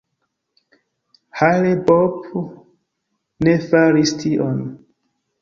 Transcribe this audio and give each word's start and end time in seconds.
Hale-Bopp 1.41 2.23
ne 3.45 3.53
faris 3.69 4.17
tion. 4.25 4.59